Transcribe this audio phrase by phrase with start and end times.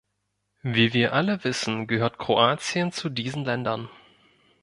[0.63, 3.87] Wie wir alle wissen, gehört Kroatien zu diesen Ländern.